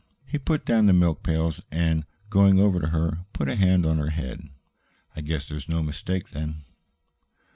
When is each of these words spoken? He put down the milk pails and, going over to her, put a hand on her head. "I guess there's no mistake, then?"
He 0.25 0.39
put 0.39 0.65
down 0.65 0.87
the 0.87 0.93
milk 0.93 1.21
pails 1.21 1.61
and, 1.71 2.07
going 2.31 2.59
over 2.59 2.79
to 2.79 2.87
her, 2.87 3.27
put 3.33 3.47
a 3.47 3.53
hand 3.55 3.85
on 3.85 3.99
her 3.99 4.09
head. 4.09 4.49
"I 5.15 5.21
guess 5.21 5.47
there's 5.47 5.69
no 5.69 5.83
mistake, 5.83 6.31
then?" 6.31 6.55